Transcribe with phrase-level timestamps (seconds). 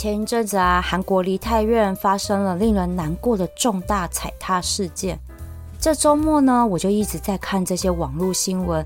[0.00, 5.20] 前一阵子啊，韩国梨泰院发生了令人难过的重大踩踏事件。
[5.78, 8.82] 这周末呢，我就一直在看这些网络新闻，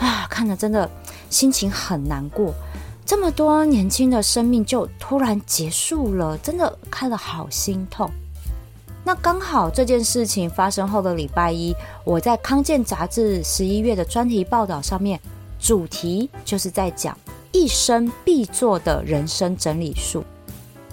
[0.00, 0.90] 啊，看的真的
[1.30, 2.52] 心情很难过。
[3.04, 8.10] 这么多年轻的生命就突然结束了，真的看了好心痛。
[9.04, 15.20] 那刚好这件事情发生后的礼拜一，我在康健杂志十一月的专题报道上面，
[15.60, 17.16] 主题就是在讲
[17.52, 20.24] 一生必做的人生整理术。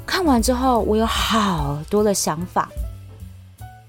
[0.06, 2.70] 看完之后，我有好多的想法。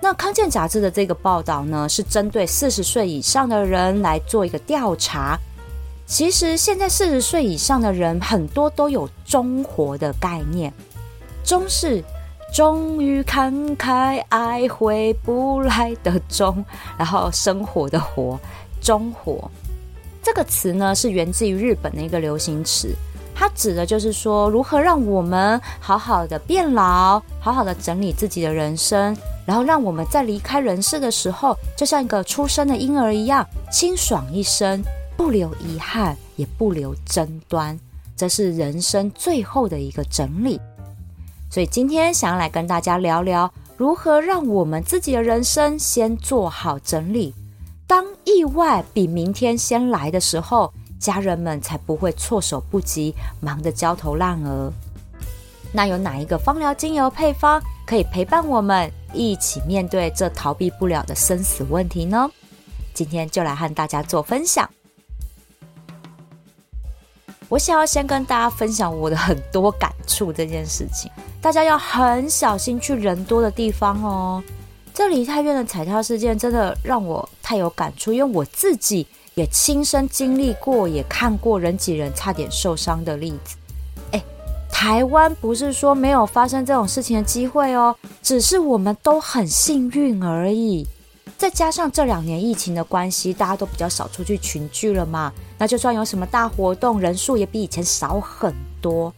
[0.00, 5.38] 那康健杂志的这个报道呢，是针对四十岁以上的人来做一个调查。
[6.06, 10.70] 其实现在四十岁以上的人很多都有“中活”的概念
[11.42, 12.04] ，“中”是
[12.52, 16.62] 终于看开，爱回不来的“中”，
[16.98, 18.38] 然后生活的“活
[18.82, 19.50] ”，“中活”
[20.22, 22.94] 这个词呢，是源自于日本的一个流行词。
[23.34, 34.80] 它指的就是说，如何让我们好好的变老，好好的整理自己的人生，然后让我们在离开人世的时候，就像一个出生的婴儿一样，清爽一生，
[35.16, 37.78] 不留遗憾，也不留争端。
[38.16, 40.60] 这是人生最后的一个整理。
[41.50, 47.34] 所以今天想要来跟大家聊聊，如何让我们自己的人生先做好整理，
[47.86, 50.72] 当意外比明天先来的时候。
[51.04, 54.72] 家人们才不会措手不及，忙得焦头烂额。
[55.70, 62.30] 那有哪一个芳疗精油配方可以陪伴我们一起面对这逃避不了的生死问题呢？
[62.94, 64.66] 今天就来和大家做分享。
[67.50, 71.10] 我想要先跟大家分享我的很多感触这件事情，
[71.42, 74.42] 大家要很小心去人多的地方哦。
[74.94, 79.06] 这梨泰院的踩踏事件真的让我太有感触，因为我自己。
[79.34, 83.56] 也亲身经历过，也看过人挤人差点受伤的例子。
[84.12, 84.22] 哎，
[84.70, 90.86] 台湾不是说没有发生这种事情的机会哦，只是我们都很幸运而已。
[91.36, 99.12] 再加上这两年疫情的关系，大家都比较少出去群聚了嘛，那就算有什么大活动，人数也比以前少很多。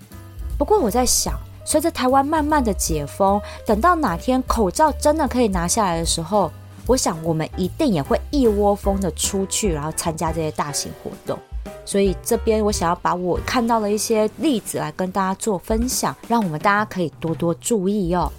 [0.56, 6.50] 不过我在想，随着台湾慢慢的解封，等到哪天口罩真的可以拿下来的时候。
[6.86, 11.38] 我想，我们一定也会一窝蜂的出去，然后参加这些大型活动。
[11.84, 18.30] 所以这边我想要把我看到的一些例子来跟大家做分享，让我们大家可以多多注意哦。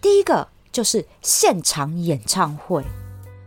[0.00, 2.82] 第一个就是现场演唱会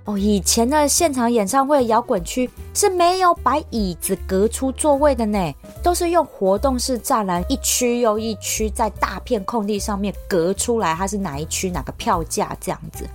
[0.06, 5.54] 哦，以前的现场演唱会摇滚区是没有把椅子隔出座位的呢，
[5.84, 13.08] 都是用活动式栅栏一区又一区在大片空地上面隔出来，它是哪一区哪个票价这样子。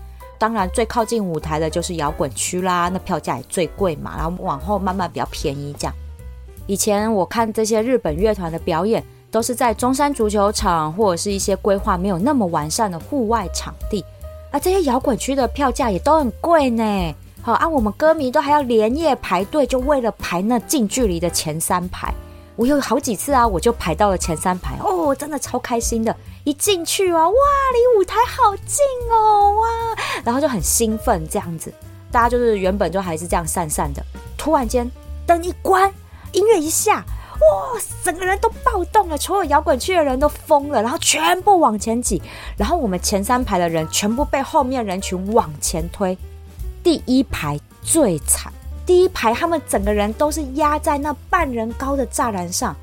[0.45, 4.13] 当然，最靠近舞台的就是摇滚区啦，那票价也最贵嘛。
[4.15, 5.95] 然后往后慢慢比较便宜这样。
[6.67, 14.05] 以前我看这些日本乐团的表演，都是在中山足球场或者是一些规划没有那么完善的户外场地。
[14.51, 17.15] 啊，这些摇滚区的票价也都很贵呢。
[17.41, 22.13] 好，啊，我们歌迷都还要连夜排队，就为了排那近距离的前三排。
[22.55, 26.15] 我有好几次啊，我就排到了前三排哦，真的超开心的。
[26.45, 27.35] 一进去啊，哇，
[27.73, 29.69] 离舞台好近哦，哇，
[30.23, 31.73] 然后就很兴奋这样子。
[32.13, 34.05] 大家就是原本就还是这样散散的，
[34.37, 34.89] 突然间
[35.27, 35.91] 灯一关，
[36.33, 42.23] 音乐一下，哇，整个人都暴动了，所有摇滚区的人都疯了，然后全部往前挤，
[42.59, 46.17] 然后我们前三排的人全部被后面人群往前推，
[46.83, 48.53] 第一排最惨。
[48.87, 52.77] 第一排，他们整个人都是压在那半人高的栅栏上，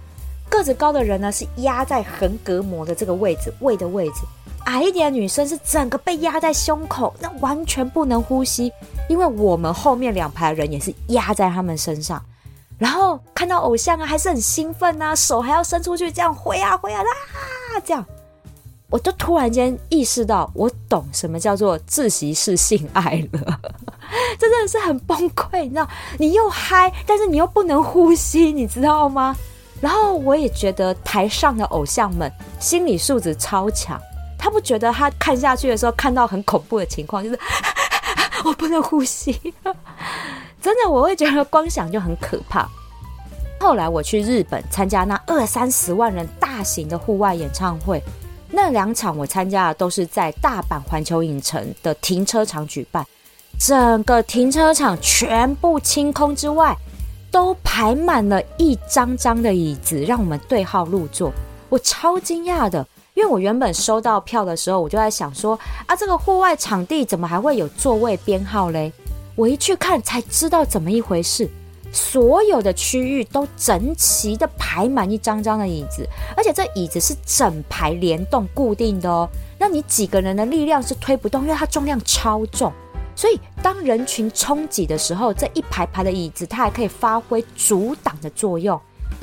[0.51, 4.17] 个子高的人呢是压在横膈膜的这个位置，胃的位置；
[4.65, 8.71] 矮一点的女生是整个被压在胸口，那完全不能呼吸。
[9.07, 12.21] 因为我们后面两排人也是压在他们身上，
[12.77, 17.09] 然后看到偶像啊，还是很兴奋啊，手还要伸出去这样挥啊挥啊啦，
[17.85, 18.05] 这样。
[18.89, 23.59] 我就突然间意识到，我懂什么叫做自习室性爱了，
[24.37, 25.87] 真的是很崩溃，你知道？
[26.19, 29.33] 你又嗨，但是你又不能呼吸，你知道吗？
[29.81, 33.99] 然后我也觉得台上的偶像们心理素质超强，
[34.37, 37.39] 他不觉得他看下去的时候看到很恐怖的情况，就是
[38.45, 39.33] 我不能呼吸，
[40.61, 42.69] 真的，我会觉得光想就很可怕。
[43.59, 48.01] 后来我去日本参加那二三十万人大型的户外演唱会，
[48.49, 53.05] 那两场我参加的都是在大阪环球影城的停车场举办，
[53.59, 56.75] 整个停车场全部清空之外，
[57.31, 61.31] 都排满了一张张的椅子，让我们对号入座。
[61.69, 65.57] 我超惊讶的，因为我原本收到票的时候，我就在想说
[65.87, 68.91] 啊，这个户外场地怎么还会有座位编号嘞？
[69.35, 71.49] 我一去看才知道怎么一回事，
[71.93, 76.05] 所有的区域都整齐的排满一张张的椅子，
[76.35, 79.27] 而且这椅子是整排联动固定的哦。
[79.57, 82.73] 那你几个人的力量是推不动，因为它重量超重，
[83.15, 88.79] 所以当人群冲挤的时候，这一排排的椅子它还可以发挥阻挡的作用。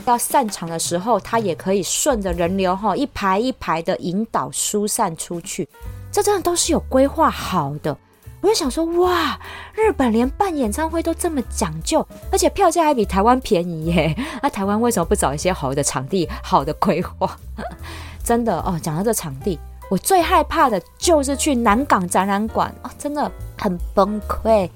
[0.06, 5.69] 要散场的时候，它也可以顺着人流哈一排一排的引导疏散出去，
[6.11, 7.96] 这真的都是有规划好的。
[8.40, 9.38] 我就想说，哇，
[9.75, 14.14] 日本连办演唱会都这么讲究，而且票价还比台湾便宜耶。
[14.40, 17.37] 那 台湾为什么不找一些好的场地、好的规划？
[18.23, 19.58] 真的哦，讲到这场地，
[19.90, 24.69] 我最害怕的就是去南港展览馆哦，真的很崩溃，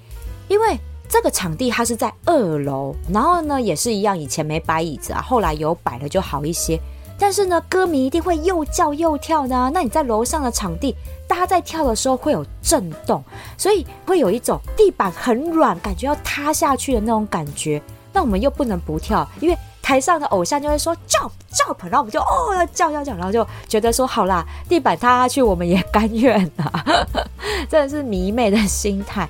[0.48, 0.78] 因为。
[1.08, 6.80] 这个场地它是在二楼，然后呢也是一样，以前没摆椅子啊，后来有摆了就好一些。
[7.18, 9.70] 但是呢，歌迷一定会又叫又跳的。
[9.74, 10.96] 那你在楼上的场地，
[11.28, 13.22] 大家在跳的时候会有震动，
[13.58, 17.82] 所以会有一种地板很软，感觉要塌下去的那种感觉。
[18.10, 26.84] 那我们又不能不跳，因为台上的偶像就会说 jump jump，然后我们就哦要叫要叫，然后就觉得说好啦，地板塌下去我们也甘愿啊，
[27.68, 29.28] 真的是迷妹的心态。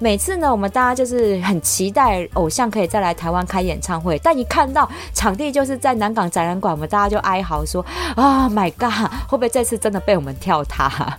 [0.00, 7.82] 每次呢，我们大家就是很期待偶像可以再来台湾开演唱会，但一看到场地就是在南港展览馆，我们大家就哀嚎说
[8.16, 11.16] ：“啊，My God，会不会这次真的被我们跳塌？”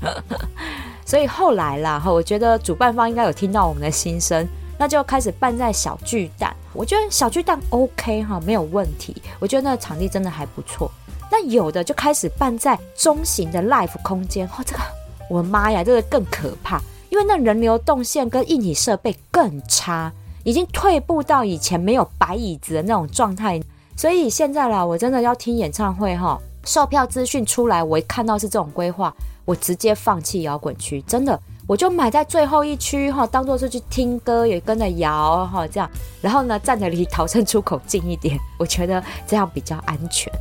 [1.06, 4.46] 所以后来啦，哈，我觉得主办方应该有听到我们的心声，
[4.78, 6.54] 那就开始办在小巨蛋。
[6.76, 9.16] 我觉得小巨蛋 OK 哈，没有问题。
[9.40, 10.92] 我觉得那个场地真的还不错。
[11.32, 14.82] 那有的就开始办在中型的 Live 空间，哦，这个
[15.30, 16.82] 我的妈呀，这个更可怕。
[17.10, 20.12] 因为那人流动线跟硬体设备更差，
[20.44, 23.62] 已经退步到以前没有白椅子的那种状态，
[23.96, 29.14] 所以现在啦，我真的要听演唱会哈，售票资讯出来，我一看到是这种规划，
[29.46, 35.90] 我直接放弃摇滚区，真的，我就买在最后一区哈，当做是去听歌，也跟着摇哈，这样，
[36.22, 40.32] 然后呢，站着离逃生出口近一点，我觉得这样比较安全，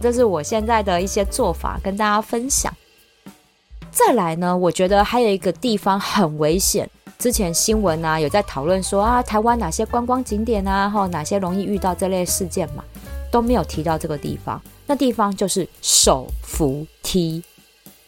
[0.00, 2.72] 这是我现在的一些做法，跟大家分享。
[3.90, 6.88] 再来呢，我觉得还有一个地方很危险。
[7.18, 12.84] 之前新闻啊有在讨论说啊，台湾哪些观光景点啊，或哪些容易遇到这类事件嘛，
[13.32, 14.62] 都没有提到这个地方。
[14.86, 17.42] 那地方就是手扶梯，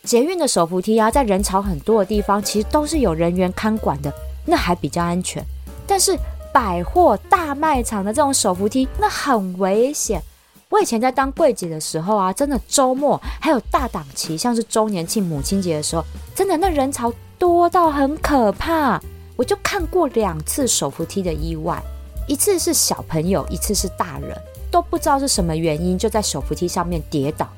[0.05, 4.13] 捷运的手扶梯啊，在人潮很多的地方，其实都是有人员看管的，
[4.45, 5.45] 那还比较安全。
[5.87, 6.19] 但是
[6.53, 10.21] 百货大卖场的这种手扶梯，那很危险。
[10.69, 16.05] 我以前在当柜姐的时候啊，真的周末还有大档期，像是周年庆、母亲节的时候，
[16.35, 19.01] 真的那人潮多到很可怕。
[19.37, 21.83] 我就看过两次手扶梯的意外，
[22.27, 24.37] 一次是小朋友，一次是大人，
[24.71, 27.49] 都不知道是什么原因，就在手扶梯上面跌倒。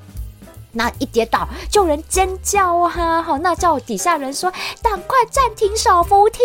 [0.74, 3.22] 那一跌倒，就有人尖叫啊！
[3.22, 6.40] 好，那叫底下人说：“赶快暂停手扶梯！”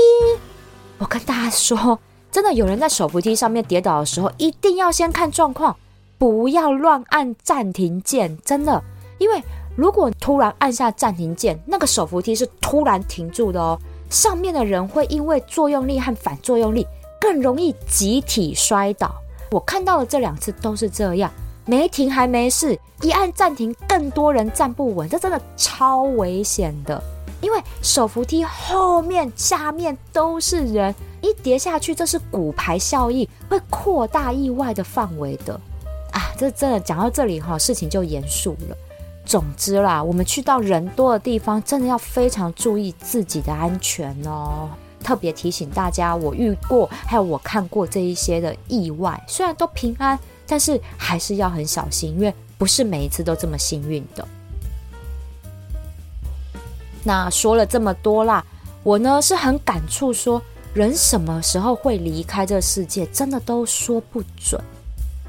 [1.00, 2.00] 我跟大家说，
[2.32, 5.76] 真的有人在手扶梯上面跌倒的时候，一定要先看状况。
[6.18, 8.84] 不要乱按暂停键，真的，
[9.20, 9.42] 因为
[9.78, 16.86] 如果突然按下暂停键，那个手扶梯是突然停住的哦，上面的人会因为作用力和反作用力
[17.22, 19.16] 更容易集体摔倒。
[19.52, 21.32] 我看到的这两次都是这样，
[21.70, 27.00] 没停还没事，一按暂停，更多人站不稳，这真的超危险的。
[27.42, 35.54] 因为手扶梯后面、下面都是人，一跌下去，这是骨牌效应，会扩大意外的范围的。
[36.12, 38.76] 啊，这真的讲到这里哈，事情就严肃了。
[39.24, 44.68] 总之啦，我们去到人多的地方，真的要非常注意自己的安全哦。
[45.04, 50.18] 特别提醒大家，我遇过还有我看过这一些的意外，虽然都平安，
[50.50, 54.28] 但是还是要很小心，因为不是每一次都这么幸运的。
[57.04, 58.44] 那说了这么多啦，
[58.84, 60.42] 我呢是很感触，说
[60.74, 64.60] 人什么时候会离开这世界，真的都说不准。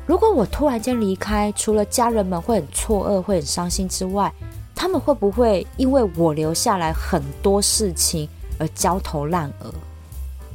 [0.06, 4.32] 如果我突然间离开，除了家人们会很错愕、会很伤心之外，
[4.74, 8.26] 他们会不会因为我留下来很多事情
[8.58, 9.72] 而焦头烂额？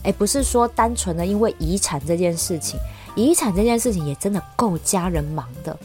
[0.03, 2.77] 哎，不是说单纯的因为遗产这件事情，
[3.15, 5.77] 遗产这件事情也真的够家人忙的。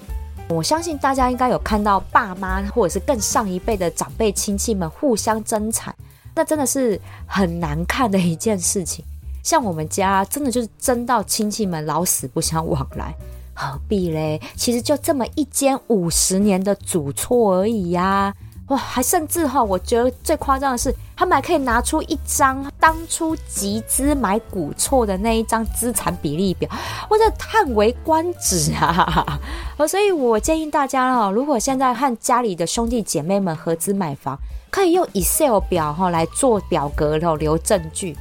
[0.48, 5.94] 我相信大家应该有看到爸妈或者是更上一辈的长辈亲戚们互相争产，
[6.34, 9.04] 那真的是很难看的一件事情。
[9.42, 13.14] 像我们家真的就是争到亲戚们老死不相往来。
[13.54, 14.40] 何必嘞？
[14.56, 18.34] 其实就这么一间五十年的主错而已呀！
[18.70, 26.70] 哇，还甚至哈，我觉得最夸张的是，他们还可以拿出一张当初集资买股错的那一张资产比例表，
[27.08, 29.38] 我这叹为观止啊！
[29.88, 34.38] 所以我建议大家哈，如果现在和家里的兄弟姐妹们合资买房，
[34.70, 38.16] 可以用 Excel 表哈来做表格后留证据。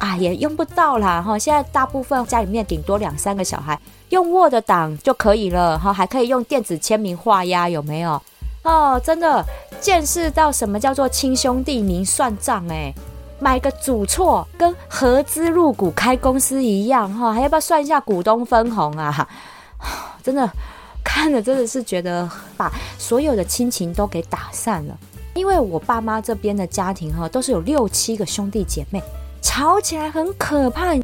[0.00, 1.38] 啊，也用不到啦哈！
[1.38, 3.80] 现在大部分家里面顶多两三个小孩，
[4.10, 8.20] 用 Word 档就可以了哈，还可以用电子签名画押，有没有？
[8.64, 9.44] 哦，真的
[9.80, 12.92] 见识到什么叫做亲兄弟明算账哎！
[13.40, 19.28] 买个主错跟合资入股开公司一样哈，还要不要算一下股东分红啊？
[20.22, 20.48] 真的
[21.02, 24.96] 看了真的是觉得把所有的亲情都给打散了，
[25.34, 29.02] 因为我爸妈这边的家庭哈，都是有六七个兄弟姐妹。
[29.42, 30.94] 吵起来很可怕，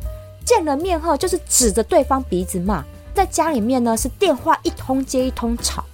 [0.46, 5.84] 见了面后就是指着对方鼻子骂，在家里面呢是电话一通接一通吵，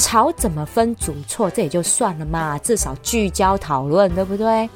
[0.00, 4.68] 吵怎么分主错这也就算了嘛，至少聚焦讨论，对不对？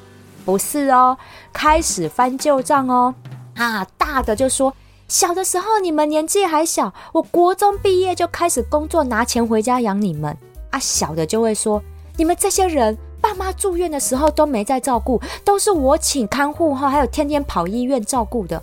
[0.44, 1.16] 不是哦，
[1.52, 3.14] 开始翻旧账哦，
[3.56, 4.72] 啊，大的就说
[5.08, 10.36] 小的时候你们年纪还小，我国中毕业就开始工作拿钱回家养你们，
[10.68, 11.82] 啊，小的就会说
[12.16, 12.96] 你们这些人。
[13.24, 18.62] 爸妈住院的时候都没在照顾，都是我请看护哈，还有天天跑医院照顾的。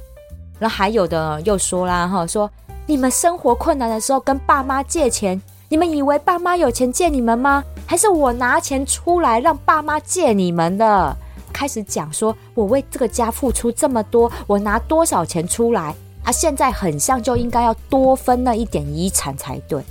[0.59, 2.47] 然后还有的又说啦哈，说
[2.85, 5.41] 你们生活困难的时候跟爸妈借钱，
[5.71, 7.63] 你们以为爸妈有钱借你们吗？
[7.85, 11.15] 还是我拿钱出来让爸妈借你们的？
[11.53, 16.29] 开始讲说我为这个家付出这么多，我拿多少钱出来啊？
[16.29, 19.81] 现在很像就应该要多分那一点遗产才对。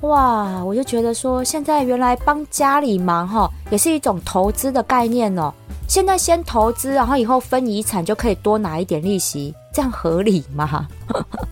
[0.00, 5.52] 哇，我就觉得说，现在原来帮家里忙哈，也是一种投资的概念哦。
[5.86, 10.88] 现在先投资，然后以后分遗产就可以多拿一点利息，这样合理吗？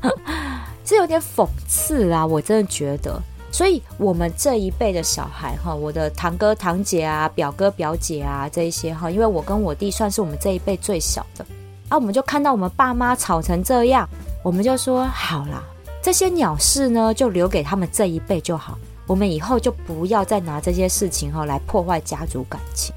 [0.83, 2.25] 这有点讽刺啊！
[2.25, 11.45] 我真的觉得，所以我们这一辈的小孩哈，我的堂哥堂姐啊、表哥表姐啊这一些哈，因为我跟我弟算是我们这一辈最小的
[11.89, 14.09] 啊，我们就看到我们爸妈吵成这样，
[14.43, 15.63] 我们就说好啦。
[16.01, 18.79] 这些鸟事呢，就留给他们这一辈就好。
[19.07, 22.95] 我们以后就不要再拿这些事情哈来破坏家族感情。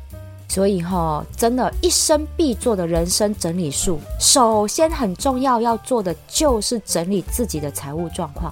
[0.50, 8.51] 所以哈，真的，一生必做的人生整理术，首先很重要要做的就是整理自己的财务状况。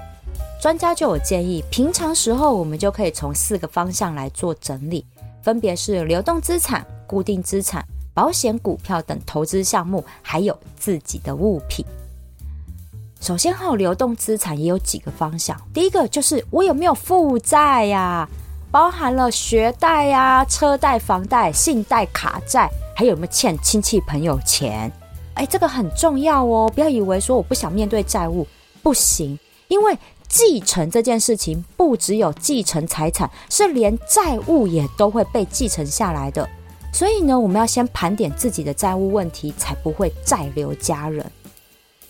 [0.59, 5.05] 专家就有建议，平常时候我们就可以从四个方向来做整理，
[5.41, 7.81] 分别是流动资产、固定资产、
[8.13, 11.85] 保险、股票等投资项目，还有自己的物品。
[13.21, 15.57] 首先，哈，流动资产也有几个方向。
[15.73, 18.27] 第一个就是我有没有负债呀，
[18.69, 24.91] 包含了学贷呀、车贷、房贷、信贷、卡债，还有没有欠亲戚朋友钱？
[25.35, 28.45] 哎，这个很重要哦，不要以为说我不想面对债务，
[28.83, 29.39] 不行，
[29.69, 29.97] 因为
[30.29, 36.48] 继承这件事情不只有继承财产，是连债务也都会被继承下来的。
[36.93, 41.25] 所以呢，我们要先盘点自己的债务问题，才不会债留家人。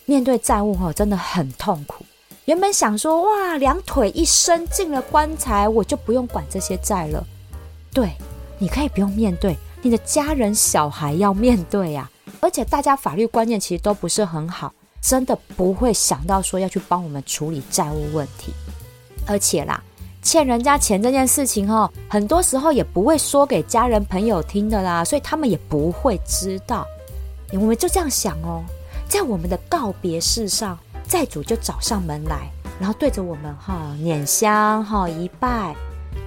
[0.04, 2.04] 面对债务哈，真的很痛苦。
[2.46, 7.24] 原本想说哇，两腿一伸进了棺材，我就不用管这些债了。
[7.92, 8.10] 对，
[8.58, 12.10] 你可以不用面对，你的家人小孩要面对呀。
[12.40, 18.52] 而且大家法律观念其实都不是很好，真的不会想到说要去帮我们处理债务问题。
[19.26, 19.82] 而且啦，
[20.22, 26.86] 欠人家钱这件事情哈，很多时候也不会说给家人朋友听的啦，所以他们也不会知道。
[27.52, 28.62] 我们就这样想哦。
[29.08, 30.78] 在我们的告别式上，
[31.08, 35.74] 债主就找上门来，然后对着我们哈捻香哈一拜，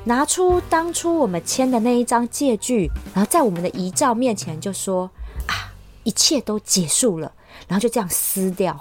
[0.03, 5.10] 拿出当初我们签的那一张借据，然后在我们的遗照面前就说
[5.48, 5.72] 啊，
[6.03, 7.32] 一切都结束了，
[7.68, 8.80] 然后就这样撕掉。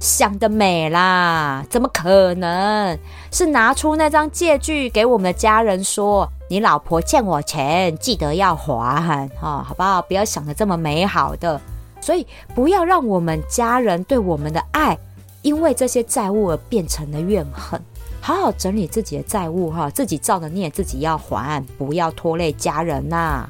[0.00, 2.98] 想得美啦，怎么可能
[3.30, 9.02] 是拿出那张借据给我们的家人说，你老婆欠我钱，记得要还
[9.40, 10.02] 哈，好不好？
[10.02, 11.58] 不要想的这么美好的。
[12.02, 14.98] 所以，不要让我们家人对我们的爱，
[15.40, 17.80] 因为这些债务而变成了怨恨。
[18.20, 23.48] 好好整理自己的债务，哈，自己造的孽自己要还，不要拖累家人呐。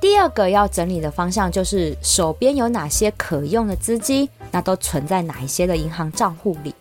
[0.00, 6.74] 第二个要整理的方向就是手边有哪些可用的资金，那都存在哪一些的银行账户里。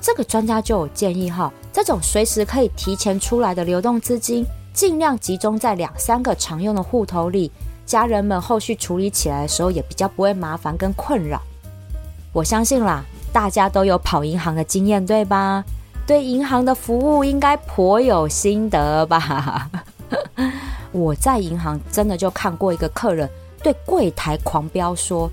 [0.00, 7.50] 这个专家就有建议哈，这种随时可以提前出来的流动资金，尽量集中在两三个常用的户头里。
[7.84, 11.40] 家人们后续处理起来的时候也比较不会麻烦跟困扰。
[12.32, 15.62] 我相信啦，大家都有跑银行的经验，对吧？
[16.06, 19.70] 对银行的服务应该颇有心得吧？
[20.94, 23.28] 我在银行真的就看过一个客人
[23.60, 25.28] 对柜台狂飙说：“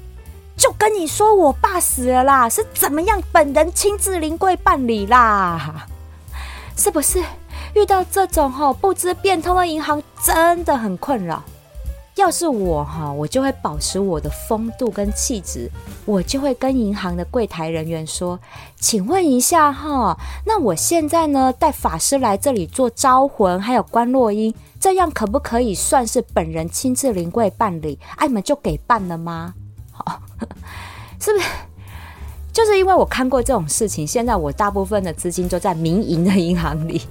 [0.58, 5.86] 就跟你说我爸死了啦，是怎么样本人亲自临柜办理啦？
[6.76, 7.24] 是不是
[7.76, 11.44] 遇到这种哈不知变通的银行真的很困扰？
[12.16, 15.72] 要是我哈，我就会保持我的风度跟气质，
[16.06, 18.38] 我就会跟银行的柜台人员说
[18.80, 27.98] ：“请问一下哈，那我现在呢带法师来这里做招魂，还有观落音，这样可不可以算是本人亲自临柜办理？
[28.18, 29.54] 哎，你们就给办了吗？
[29.92, 30.22] 好，
[31.20, 31.46] 是不是？
[32.52, 37.02] 就是因为我看过这种事情，现在我大部分的资金都在民营的银行里。”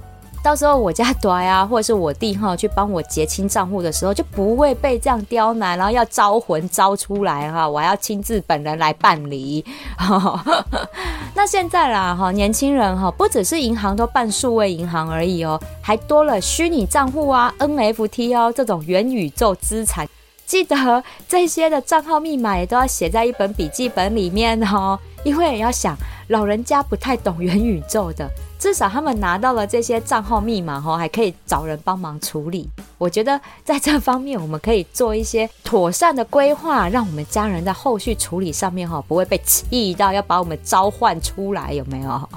[0.43, 9.63] 到时候我家朵呀，或者是我弟哈去帮我结清账户的时候，就不会被这样刁难，然后要招魂招出来哈，我还要亲自本人来办理。
[11.35, 20.07] 那现在啦哈，年轻人哈，不只是银行都办数位银行而已哦，还多了虚拟账户啊、NFT 哦这种元宇宙资产。
[20.47, 25.95] 记得这些的账号密码也都要写在一本笔记本里面哦，因为也要想
[26.31, 28.29] 老人家不太懂元宇宙的。
[28.57, 32.69] 至少他们拿到了这些账号密码哈，还可以找人帮忙处理。
[32.97, 42.29] 我觉得在这方面，我们可以做一些妥善的规划，让我们家人在后续处理上面哈，不会被气到要把我们召唤出来，有没有？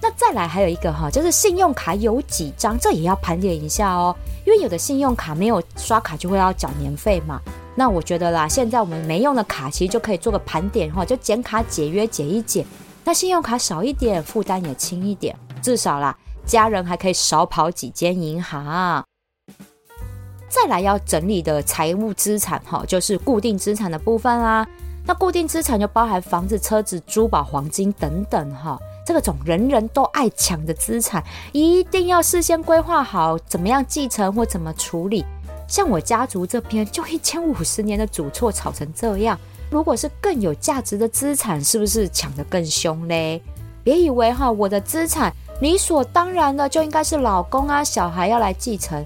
[0.00, 4.16] 那再来还有一个哈，就是信用卡有几张，这也要盘点一下哦。
[4.46, 7.40] 因为有的信用卡没有刷卡就会要缴年费嘛。
[7.76, 12.64] 那我觉得啦，现在我们没用的卡其实就可以做个盘点哈，就减卡解约解一解。
[13.04, 16.16] 那信用卡少一点，负担也轻一点，至少啦，
[16.46, 19.04] 家人还可以少跑几间银行。
[20.48, 24.66] 再来要整理的财务资产哈，就是固定资产的部分啦。
[25.04, 28.78] 那固定资产就包含房子、车子、珠宝、黄金等等哈。
[29.04, 35.22] 这个种人人都爱抢的资产，一定要事先规划好，怎么样继承或怎么处理。
[35.66, 39.38] 像我家族这边，就一千五十年的祖厝炒成这样。
[39.70, 43.40] 如果是更有价值的资产，是不是抢得更凶嘞？
[43.82, 49.04] 别以为哈，我的资产理所当然的就应该是老公啊、小孩要来继承，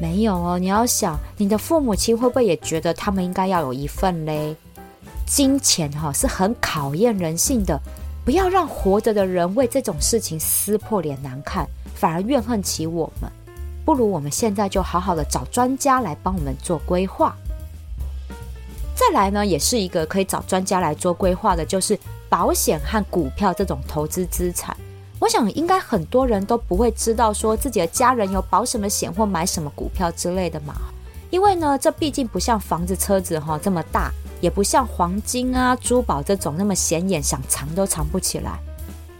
[0.00, 0.58] 没有哦。
[0.58, 4.54] 你要想，你的父母亲会不会也觉得他们应该要有一份嘞？
[5.26, 7.80] 金钱哈是很考验人性的，
[8.24, 13.30] 不要让活着的人为这种事情撕破脸难看，反而怨恨起我们。
[13.84, 17.34] 不如我们现在就好好的找专家来帮我们做规划。
[18.94, 24.76] 再来呢，也是一个可以找专家来做规划的，就是保险和股票这种投资资产。
[25.18, 30.74] 我想应该很多人都不会知道说自己的家人有保什么险或买什么股票之类的嘛，
[31.30, 38.60] 因为呢，这毕竟不像房子、车子哈这么大，也不像黄金啊、珠宝这种那么显眼，想藏都藏不起来。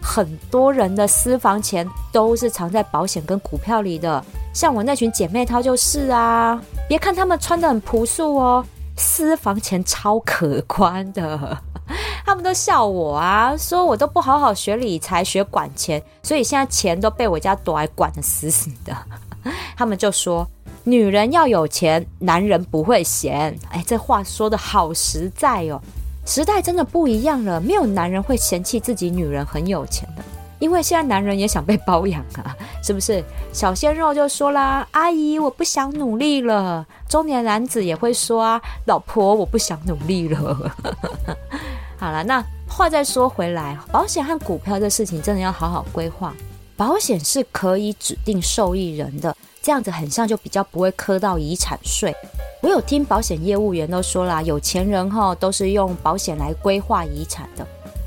[0.03, 8.65] 很多人的私房钱都是藏在保险跟股票里的，像我那群姐妹淘就是啊，别看她们穿的很朴素哦。
[8.95, 11.57] 私房钱超可观的，
[12.23, 18.95] 他们都笑我啊，说我都不好好学理财、学管钱，所以现在钱都被我家朵儿管得死死的。
[19.75, 20.47] 他们就说，
[20.83, 23.57] 女人要有钱，男人不会嫌。
[23.71, 25.81] 哎，这话说的好实在哦，
[26.25, 30.23] 时代真的不一样了，没有男人会嫌弃自己女人很有钱的。
[30.59, 33.21] 因为现在男人也想被包养啊， 是不是？
[33.51, 40.71] 小鲜肉就说啦：“阿姨，我不想努力了。”中年男子也会说：“啊，老婆，我不想努力了。
[41.99, 46.33] ”好了，那话再说回来，保险和股票这事情真的要好好规划。
[46.77, 52.13] 保险是可以指定受益人的，这样子很像就比较不会磕到遗产税。
[52.61, 57.65] 我有听保险业务员都说啦，有钱人哈都是用保险来规划遗产的。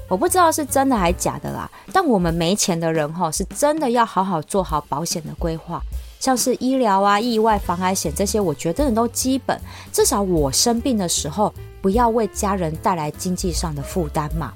[0.09, 5.83] 我不知道是真的还是假的啦，但我们没钱的人哈，是真的要好好做好保险的规划，
[6.21, 14.53] 像是医疗啊、意外、防癌险这些，我觉得都基本，至少我生病的时候不要为家人带来经济上的负担嘛。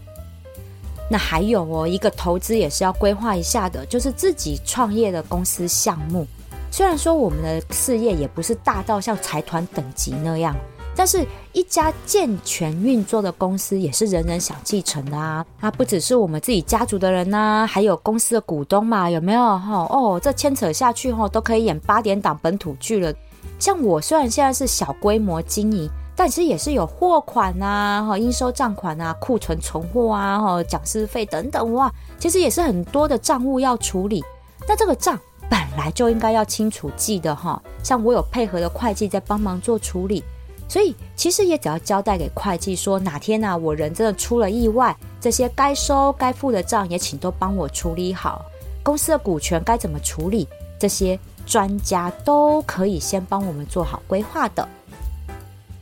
[1.11, 6.25] 那还有哦，一个投资也是要规划一下的，就是自己创业的公司项目，
[6.71, 10.55] 虽然说我们的事业也不是大到像财团等级那样。
[10.97, 15.47] 但是，一家健全运作的公司也是人人想继承的啊！
[15.61, 19.87] 那不只是我们自己家族的人呐，还有公司的股东嘛，有没有哈？
[19.89, 23.11] 哦，这牵扯下去哈，都可以演八点档本土剧了。
[23.59, 34.23] 像我虽然现在是小规模经营，但其实也是有货款呐，哈，应收账款啊，库存存货啊，哈，讲师费等等哇，其实也是很多的账务要处理。
[34.69, 35.19] 那这个账
[35.51, 40.25] 本来就应该要清楚记得哈，像我有配合的会计在帮忙做处理。
[40.69, 48.45] 所以其实也只要交代给会计说哪天呢，我人真的出了意外，这些该收该付的账也请都帮我处理好。
[48.85, 54.67] 公司的股权该怎么处理，这些专家都可以先帮我们做好规划的。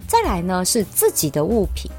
[0.06, 1.90] 再来呢是自己的物品，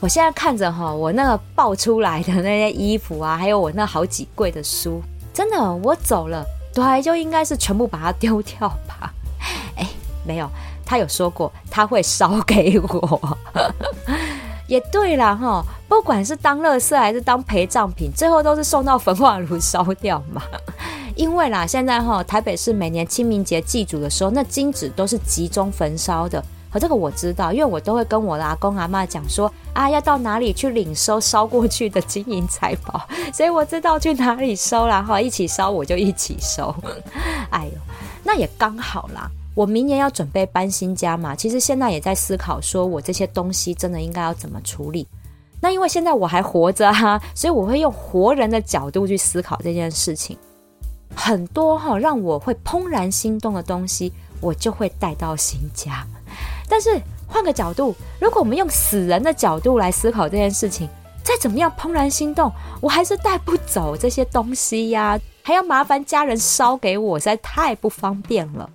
[0.00, 5.00] 我现在看着哈，我那个爆出来的那些衣服啊，还有我那好几柜的书，
[5.32, 9.12] 真的，我走了，对，就应该是全部把它丢掉吧。
[9.76, 9.86] 哎，
[10.24, 10.48] 没有，
[10.84, 13.38] 他有说过他会烧给我。
[14.68, 20.40] 也对啦哈，不管是当垃圾还是当陪葬品，最后都是送到焚化炉烧掉嘛。
[21.16, 26.42] 因为啦，现在哈，台北市每年清明节祭祖的时候，那金纸都是集中焚烧的。
[26.70, 36.74] 和这个我知道，因为我都会跟我的阿公阿妈讲说啊，要到哪里去领收烧过去的金银财宝，所以我知道去哪里收啦哈，一起烧我就一起收。
[37.50, 37.72] 哎呦，
[38.22, 45.06] 那也刚好啦，我明年要准备搬新家嘛，其实现在也在思考，说我这些东西真的应该要怎么处理。
[45.60, 50.38] 那因为现在我还活着哈，所以我会用活人的角度去思考这件事情。
[51.14, 56.06] 很多哈让我会怦然心动的东西，我就会带到新家。
[56.70, 56.88] 但是
[57.26, 60.88] 换个角度，如果我们用死人的角度来思考这件事情，
[61.24, 68.70] 再怎么样怦然心动，我还是带不走这些东西呀，还要麻烦家人烧给我，实在太不方便了。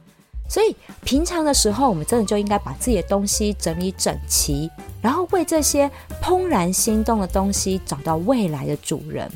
[0.48, 4.70] 所以平常的时候，我们真的就应该把自己的东西整理整齐，
[5.02, 5.90] 然后为这些
[6.22, 9.32] 怦然心动的东西找到未来的主人。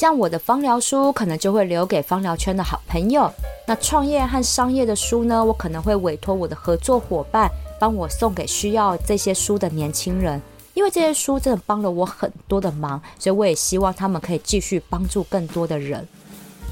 [0.00, 3.30] 像我的芳疗书，可能就会留给芳疗圈的好朋友。
[3.66, 5.44] 那创业和商业的书呢？
[5.44, 10.40] 我可能会委托我的合作伙伴帮我送给需要这些书的年轻人，
[10.72, 16.08] 因为这些书真的帮了我很多的忙，所以我也希望他们可以继续帮助更多的人。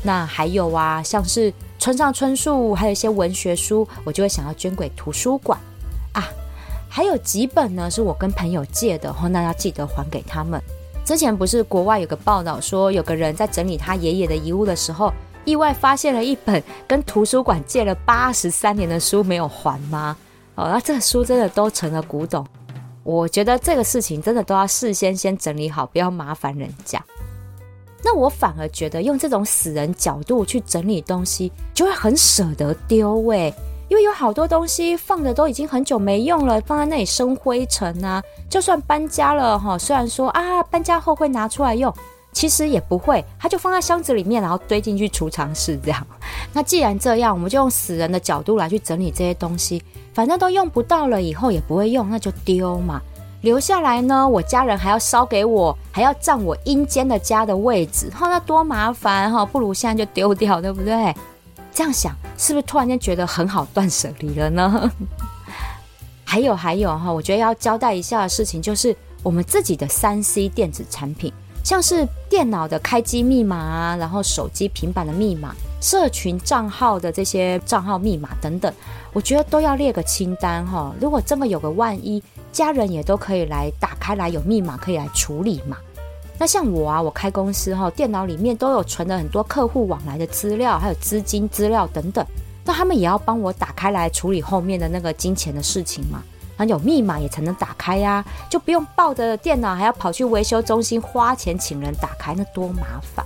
[0.03, 5.61] 那还有啊，像是村上春树，还有一些文学书，我就会想要捐给图书馆
[6.15, 6.25] 啊。
[6.89, 10.59] 还有几本呢，是我跟朋友借的，那要记得还给他们。
[11.09, 15.11] 之前不是国外有个报道说，有个人在整理他爷爷的遗物的时候，
[15.47, 20.15] 意外发现了一本跟图书馆借了八十三年的书没有还吗？
[20.55, 22.47] 哦，那这书真的都成了古董。
[23.05, 27.03] 我觉得这个事情真的都要事先先整理好，不要麻烦人家。
[28.05, 33.51] 那我反而觉得用这种死人角度去整理东西，就会很舍得丢喂。
[33.89, 38.23] 因为有好多东西放着都已经很久没用了，放在那里生灰尘啊。
[38.49, 41.93] 就算搬家了哈，虽然说啊搬家后会拿出来用，
[42.33, 46.07] 其实也不会，它就放在箱子里面，然后堆进去储藏室这样。
[46.53, 53.01] 那既然这样，我们就用死人的角度来去整理这些东西，反正都用不到了，以后也不会用，那就丢嘛。
[53.43, 61.15] 留下来呢，我家人还要烧给我，还要占我阴间的家的位置，哈，那多麻烦哈，不如现在就丢掉，对不对？
[61.79, 64.91] 这样想是不是突然间觉得很好断舍离了呢？
[66.27, 78.75] 还有还有哈，我觉得要交代一下的事情就是，我们自己的三 C 电子产品，像是电脑的开机密码啊，然后手机、平板的密码、社群账号的这些账号密码等等，
[79.13, 80.93] 我觉得都要列个清单哈。
[81.01, 85.77] 如果真的有个万一，家人也都可以来打开来，有密码可以来处理嘛。
[86.39, 92.25] 那像我啊，我开公司哈，电脑里面都有存了很多客户往来的资料，还有资金资料等等。
[92.65, 96.23] 那他们也要帮我打开来处理后面的那个金钱的事情嘛？
[96.57, 103.25] 那有密码也才能打开呀，就不用抱着电脑还要跑去维修中心花钱请人打开，那多麻烦。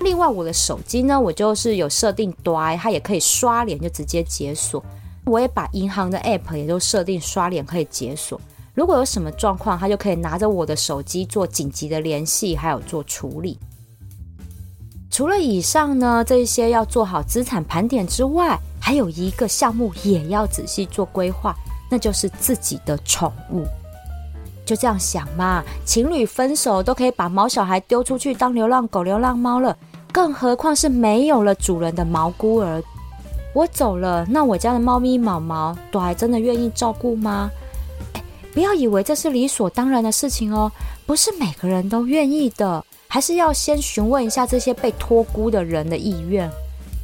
[0.00, 4.84] 另外，我的手机呢，我就是有设定端，它也可以刷脸就直接解锁。
[5.24, 8.40] 我也把银行的 app 也都设定刷脸可以解锁。
[8.74, 13.58] 如果有什么状况，他就可以拿着我的手机做紧急的联系，还有做处理。
[15.10, 21.54] 除了以上呢，这些要做好资产盘点之外，还有一个项目也要仔细做规划，
[21.90, 23.66] 那就是自己的宠物。
[24.64, 29.76] 就这样想嘛，情侣分手都可以把毛小孩丢出去当流浪狗、流浪猫了，
[30.10, 32.82] 更何况是没有了主人的毛孤儿。
[33.52, 37.50] 我走了，那我家的猫咪毛毛都还真的愿意照顾吗？
[38.52, 40.70] 不要以为这是理所当然的事情哦，
[41.06, 46.50] 不是每个人都愿意的，还是要先询问一下这些被托孤的人的意愿。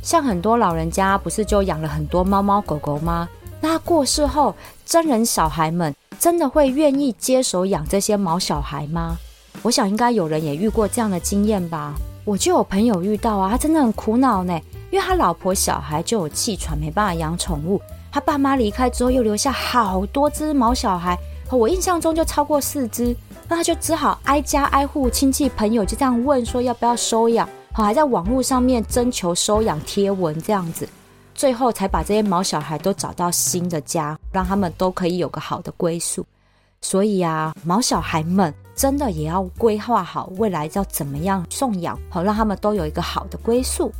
[0.02, 3.28] 像很多老人家不是就养了很多猫猫狗狗吗？
[3.60, 9.16] 那过世后，真人小孩们真的会愿意接手养这些毛小孩吗？
[9.62, 11.94] 我想应该有人也遇过这样的经验吧。
[12.24, 14.52] 我就有朋友遇到啊，他真的很苦恼呢，
[14.90, 17.80] 因为他老婆小孩就有气喘，没办法养宠物。
[18.12, 21.18] 他爸妈离开之后，又留下好多只毛小孩。
[21.56, 23.16] 我印象中就超过四只，
[23.48, 30.88] 那他就只好挨家挨户亲戚朋友就这样问说要不要收养，好还在网络上面征求收养贴文这样子，
[31.34, 36.24] 最后才把这些毛小孩都找到新的家，让他们都可以有个好的归宿。
[36.80, 43.90] 所以啊，毛小孩们真的也要规划好未来要怎么样送养，好让他们都有一个好的归宿。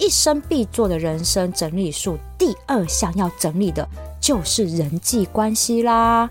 [0.00, 3.86] 一生必做的人生整理术，第二项要整理的
[4.18, 6.28] 就是人际关系啦。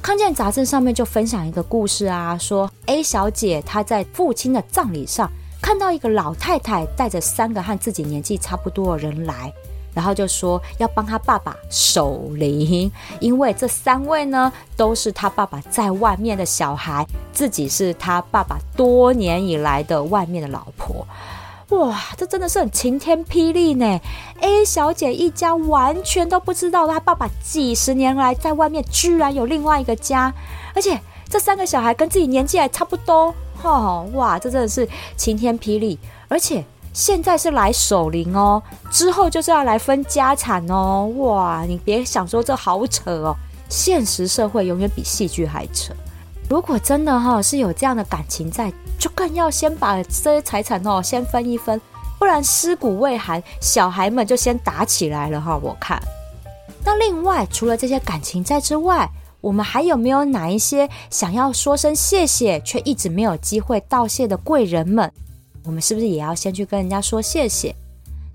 [0.00, 5.28] 康健杂志上面就分享一个故事啊，说 A 小姐她在父亲的葬礼上
[5.60, 9.52] 看到一个老太太带着三个和自己年纪差不多的人来。
[9.92, 12.88] 然后就说要帮她爸爸守灵，
[13.18, 21.04] 因为这三位呢都是他爸爸在外面的小孩，自己是他爸爸多年以来的外面的老婆。
[21.70, 24.00] 哇，这真的是很晴天霹雳呢
[24.40, 30.32] ！A 小姐一家完全都不知道她爸爸几十年来在外面居然有另外一个家，
[30.74, 33.34] 而且这三个小孩跟自己年纪还差不多。
[33.62, 36.64] 哈，哇，这真的是晴天霹雳，而且。
[36.90, 41.06] 现在是来守灵哦，之后就是要来分家产哦。
[41.18, 43.36] 哇，你别想说这好扯哦，
[43.68, 45.94] 现实社会永远比戏剧还扯。
[46.48, 51.78] 如果真的哈是有这样的感情在，就更要先把这些财产哦先分一分，
[52.18, 55.58] 不然尸骨未寒，小孩们就先打起来了哈。
[55.62, 56.00] 我看，
[56.84, 59.08] 那另外除了这些感情在之外，
[59.42, 65.12] 我们还有没有哪一些想要说声谢谢却一直没有机会道谢的贵人们？
[65.64, 67.74] 我们是不是也要先去跟人家说谢谢？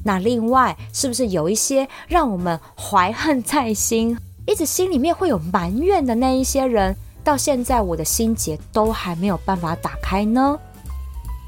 [0.05, 10.59] 那另外，是不是有一些让我们怀恨在心，一直心里面会有埋怨的那一些人，到现在我的心结都还没有办法打开呢？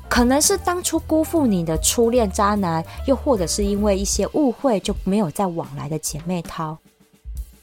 [0.07, 6.77] 可能是当初辜负你的初恋渣男，又或者是因为一些误会就没有再往来的姐妹淘。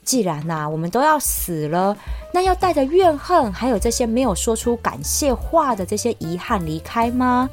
[0.04, 1.96] 既然呐，我们都要死了，
[2.32, 7.48] 那要带着怨恨，还有这些没有说出感谢话的这些遗憾离开吗？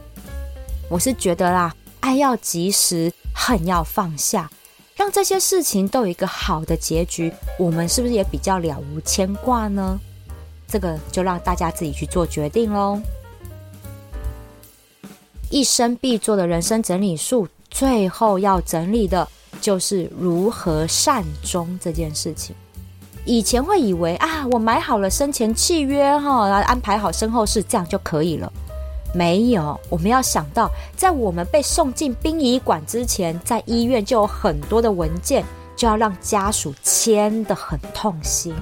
[0.89, 4.49] 我是觉得啦，爱要及时，恨要放下，
[4.95, 9.99] 让这些事情都有一个好的结局，我们是不是也比较了无牵挂呢？
[10.69, 12.99] 这个就让大家自己去做决定喽。
[15.49, 19.27] 一生必做的人生整理术，最后要整理的
[19.60, 22.55] 就是如何善终这件事情。
[23.25, 28.51] 以前会以为啊，我买好了生前契约哈，然后安排好身后事，这样就可以了。
[29.12, 35.43] 没有，我们要想到，在我们被送进殡仪馆之前，在医院就有很多的文件，
[35.75, 38.55] 就要让家属签的很痛心。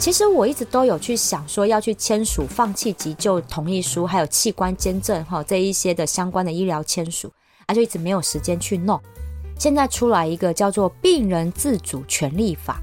[0.00, 7.30] 其实我一直都有去想说，要去签署放弃急救同意书，还有器官捐赠哈这一些的相关的医疗签署，
[7.66, 8.98] 啊，就一直没有时间去弄。
[9.58, 12.80] 现在出来一个叫做《病人自主权利法》，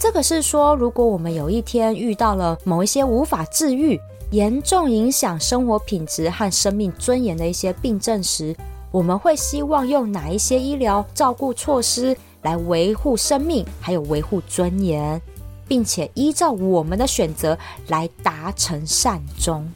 [0.00, 3.98] 这个是说，如果我们有一天遇到了某一些无法治愈。
[4.32, 8.52] 严重影响生活品质和生命尊严的一些病症时，
[8.90, 15.22] 我们会希望用哪一些医疗照顾措施来维护生命，还有维护尊严，
[15.66, 19.68] 并且依照我们的选择来达成善终。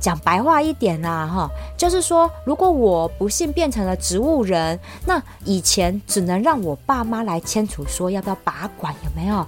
[0.00, 9.46] 讲白话一点啦，哈，就是说，如果我不幸变成了植物人，那以前只能让我爸妈来签署，说要不要拔管，有没有？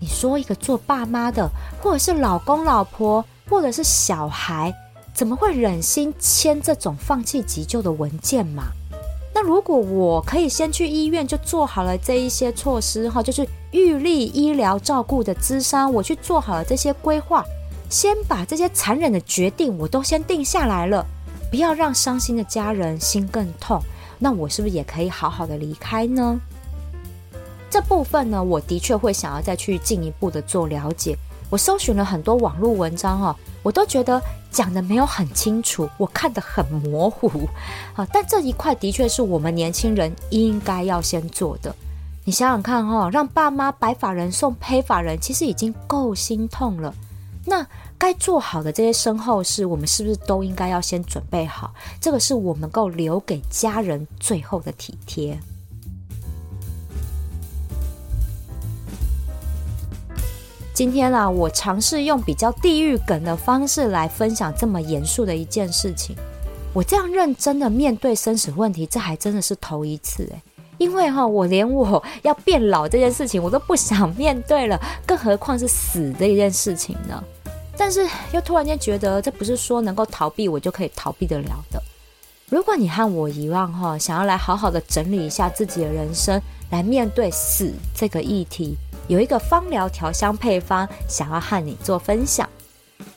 [0.00, 1.50] 你说一个做爸妈的，
[1.82, 3.24] 或者是老公老婆。
[3.50, 4.74] 或者是小孩，
[5.14, 8.64] 怎么会忍心签这种放弃急救的文件嘛？
[9.34, 17.44] 那如果我可以先去医院就做好了这一些措施哈，就是预立医疗照顾的资商，我去做好了这些规划，
[17.88, 21.06] 先把这些残忍的决定我都先定下来了，
[21.50, 23.80] 不要让伤心的家人心更痛。
[24.18, 26.40] 那我是不是也可以好好的离开呢？
[27.70, 31.16] 这部分呢，我的确会想要再去进一步的做了解。
[31.50, 33.36] 我搜寻了很多网络文章哦，
[33.68, 34.18] 我都觉得
[34.50, 37.46] 讲的没有很清楚，我看得很模糊。
[37.92, 41.74] 好， 但这一块的确是我们年轻人应该要先做的。
[42.24, 46.94] 你想想看哈，让爸妈白发人送黑发人，其实已经够心痛了。
[47.44, 47.66] 那
[47.98, 51.74] 该做好的这些身后事，我们是不是都应该要先准备好？
[52.00, 55.38] 这个是我们够留给家人最后的体贴。
[60.78, 66.14] 今天啊，我尝试用比较地狱梗的方式来分享这么严肃的一件事情。
[66.72, 70.40] 我这样认真的面对生死问题，这还真的是头一次诶。
[70.78, 77.20] 因为哈，我连我要变老这件事情我都不想面对了，更何况是死这一件事情呢？
[77.76, 81.82] 但是又突然间觉得，这不是说能够逃避我就可以逃避得了的。
[82.48, 88.76] 如果你和我一样哈，想要来好好的整理一下自己的人生，来面对死这个议题。
[89.08, 92.48] 有一个芳疗调香配方，想要和你做分享。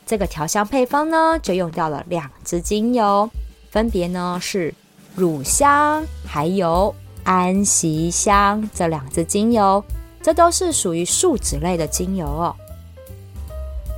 [0.06, 3.28] 这个调香配方呢，就用掉了两支精油，
[3.70, 4.74] 分别呢是
[5.14, 9.84] 乳香还有安息香这两支精油。
[10.22, 12.56] 这都是属于树脂类的精油哦。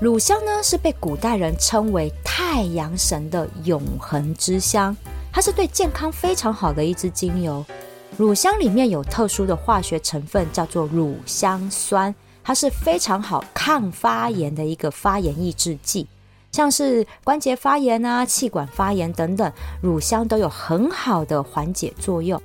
[0.00, 4.96] 乳香呢是被古代人称为太阳神的永恒之香，
[5.32, 7.64] 它是对健康非常好的一支精油。
[8.16, 16.06] 乳香里面有特殊的化学成分，叫做乳香酸，它是非常好抗发炎的一个发炎抑制剂。
[16.52, 22.40] 像是关节发炎啊、气管发炎等等，乳香都有很好的缓解作用。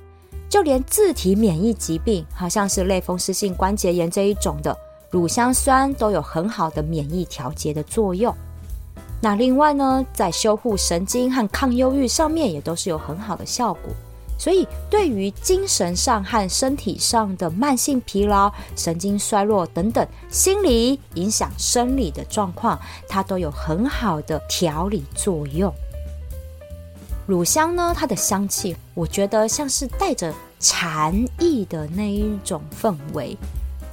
[0.48, 4.76] 就连自体免疫疾病，好像是类风湿性关节炎这一种的，
[5.08, 8.34] 乳香酸都有很好的免疫调节的作用。
[9.20, 13.92] 那另外呢，在修护神经和抗忧郁上面也都是有很好的效果。
[14.40, 25.70] 所以，对于精神上和身体上的慢性疲劳、神经衰弱等等，心理影响生理的状况，它都有很好的调理作用。
[27.26, 33.36] 乳香呢，它的香气，我觉得像是带着禅意的那一种氛围。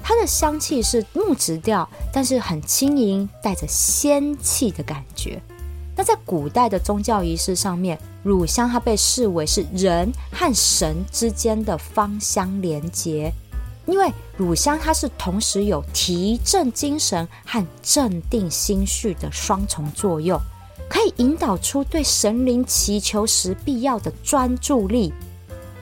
[0.02, 5.42] 它的香气是木质调，但是很轻盈，带着仙气的感觉。
[5.98, 13.34] 那在古代的宗教仪式上面，乳香它被视为是人和神之间的芳香连结，
[13.88, 20.40] 因为乳香它是同时有提振精神和镇定心绪的双重作用，
[20.88, 25.12] 可以引导出对神灵祈求时必要的专注力。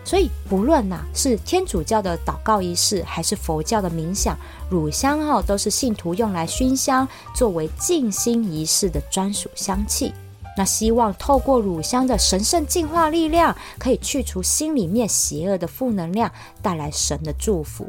[0.05, 4.37] 所以，不论呐是天主教的祷告仪式，还是佛教的冥想，
[4.69, 10.13] 乳香哈都是信徒用来熏香，作为静心仪式的专属香气。
[10.57, 17.85] 那希望透过乳香的神圣净化力量，可以去除心里面邪恶的负能量，带来神的祝福。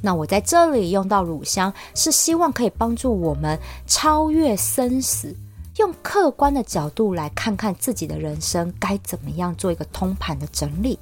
[0.00, 5.34] 那我在这里用到乳香，是希望可以帮助我们超越生死。
[5.76, 10.98] 用客观的角度来看看自己的人生该怎么样做一个通盘的整理。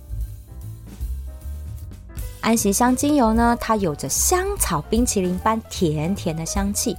[2.40, 6.96] 安息香精油呢，它有着香草冰淇淋般甜甜的香气。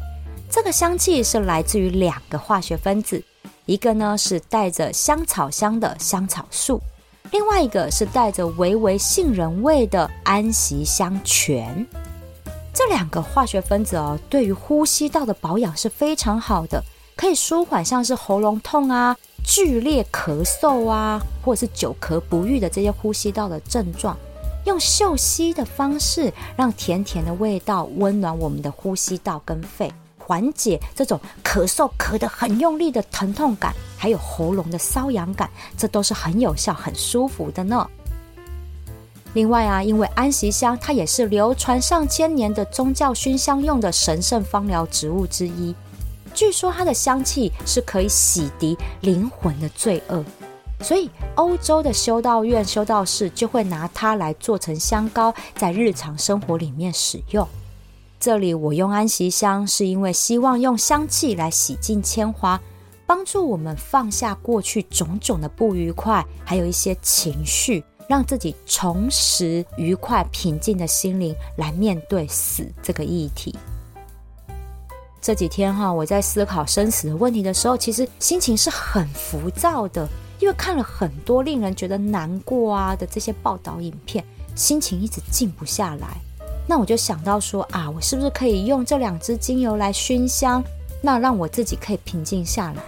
[0.49, 3.21] 这个香气是来自于两个化学分子，
[3.65, 6.79] 一个呢是带着香草香的香草素，
[7.31, 11.85] 另外一个是带着微微杏仁味的安息香醛。
[12.73, 16.81] 这两个化学分子哦，对于呼吸道的保养是非常好的。
[17.15, 24.17] 可以舒缓像是喉咙痛啊、剧烈咳嗽啊，或者是久咳不愈的这些呼吸道的症状，
[24.65, 37.87] 用嗅吸的方式，让甜甜的味道温暖我们的呼吸道跟肺，缓解这种咳嗽咳得很用力的疼痛感，还有喉咙的瘙痒感，这都是很有效、很舒服的呢。
[39.33, 45.73] 另外啊，因为安息香它也是流传上千年的宗教熏香用的神圣芳疗植物之一。
[46.33, 50.23] 据说它的香气是可以洗涤灵魂的罪恶，
[50.81, 57.47] 所以欧洲的修道院修道士就会拿它来做成香膏，在日常生活里面使用。
[58.19, 62.59] 这里我用安息香，是因为希望用香气来洗净铅华，
[63.07, 73.57] 帮助我们放下过去种种的不愉快，还有一些情绪，让自己重拾愉快平静的心灵，来面对死这个议题。
[75.19, 80.07] 这几天哈，我在思考生死的问题的时候，其实心情是很浮躁的，
[80.41, 84.25] 因为看了很多令人觉得难过啊的这些报道影片，
[84.55, 86.17] 心情一直静不下来。
[86.67, 90.63] 那我就想到说啊，我是不是可以用这两支精油来熏香，
[91.01, 92.81] 那让我自己可以平静下来。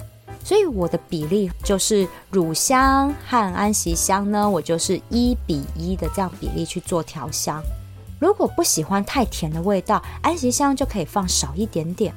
[0.43, 7.63] 所以我的比例就是乳香和安息香呢，我就是一比一的这样比例去做调香。
[8.19, 12.13] 如果不喜欢太甜的味道，安息香就可以放少一点点。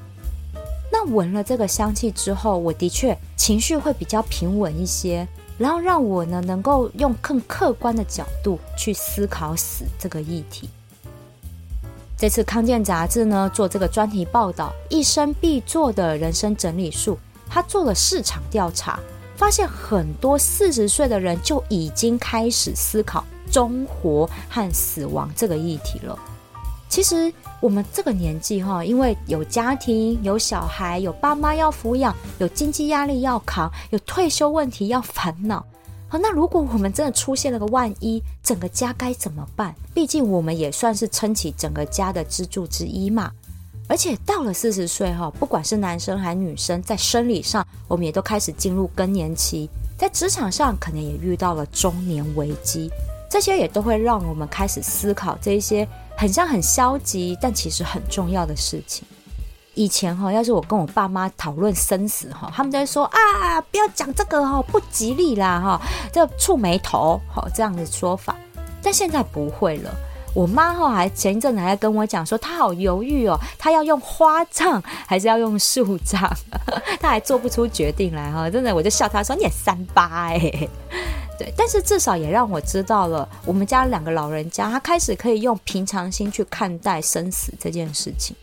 [1.13, 10.69] 闻了这个香气之后，我的确情绪会比较平稳一些，然后让我呢能够用更客观的角度去思考死这个议题。
[12.19, 18.99] 这次康健杂志呢做这个专题报道，一生必做的人生整理术，他做了市场调查，
[19.37, 26.19] 发现很多四十岁的人就已经开始思考中活和死亡这个议题了。
[26.89, 27.33] 其实。
[27.63, 35.65] 我们这个年纪哈，因为有家庭、有小孩、有爸妈要抚养、有经济压力要扛、有退休问题要烦恼。
[36.07, 39.75] 好，那如果我们真的出现了个万一，整个家该怎么办？
[39.95, 43.33] 毕竟我们也算是撑起整个家的支柱之一嘛。
[43.89, 52.91] 而且到了四十岁哈，不管是男生还是女生，在生理上我们也都开始进入更年期，在职场上可能也遇到了中年危机，
[53.31, 55.89] 这些也都会让我们开始思考这些。
[56.17, 59.07] 很像很消极，但其实很重要的事情。
[59.75, 68.35] 以前哈，要是我跟我爸妈讨论生死哈，他们就会说啊，不要讲这个哈，不吉利啦哈，这触眉头哈这样的说法。
[68.83, 69.95] 但现在不会了，
[70.33, 76.23] 我妈哈还前一阵子还跟我讲说，她好犹豫哦，她要用花葬还是要用树葬，
[76.99, 78.49] 她还做不出决定来哈。
[78.49, 80.69] 真的，我就笑她说你也三八哎，
[81.39, 88.35] 对，但是至少也让我知道了，我们家两个老人家，他开始可以用平常心去看待生死这件事情。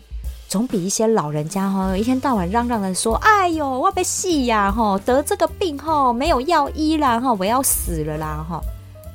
[0.47, 8.61] 总比一些老人家哈一天到晚嚷嚷的说：“哎呦，我被戏呀哈，得这个病哈没有药医啦哈，我要死了啦哈。”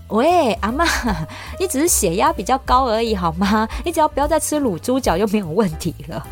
[0.08, 0.84] 喂，阿妈，
[1.60, 3.68] 你只是血压比较高而已好吗？
[3.84, 6.26] 你只要不要再吃卤猪脚就没有问题了。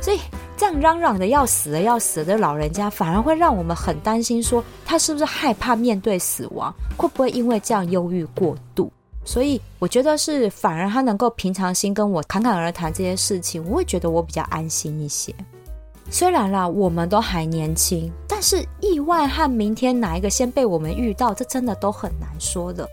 [0.00, 0.20] 所以
[0.56, 8.90] 这样嚷嚷的要死的要死的老人家，反而会让我们很担心，说他是不是害怕面对死亡，会不会因为这样忧郁过度？
[9.24, 15.34] 所以我觉得是，反而他能够平常心跟我侃侃而谈这些事情，我会觉得我比较安心一些。
[16.10, 22.88] 虽然啦，我们都还年轻，但是意外和明天哪一个先被我们遇到，这真的都很难说的。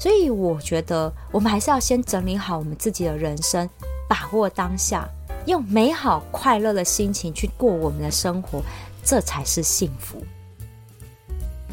[0.00, 3.70] 所以我觉得，我们还是要先整理好我们自己的人生，
[4.08, 5.08] 把握当下，
[5.46, 8.60] 用美好快乐的心情去过我们的生活，
[9.02, 10.22] 这才是幸福。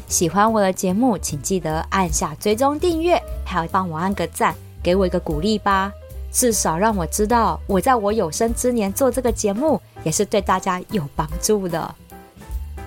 [0.06, 5.92] 喜欢我的节目，请记得按下追踪订阅，还要帮我按个赞，给我一个鼓励吧。
[6.30, 11.94] 至少让我知道，我在我有生之年做这个节目，也是对大家有帮助的。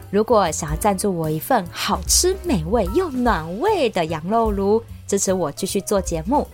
[0.09, 6.47] 如果想要赞助我一份好吃美味又暖胃的羊肉炉，支持我继续做节目，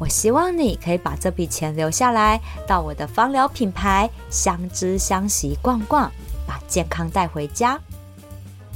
[0.00, 6.10] 我希望你可以把这笔钱留下来，到我的芳疗品牌相知相惜逛逛，
[6.46, 7.78] 把健康带回家。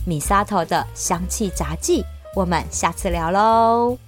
[0.06, 2.04] 米沙头的香气杂技，
[2.36, 4.03] 我们下次聊喽。